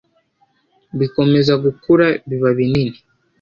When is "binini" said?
2.57-2.97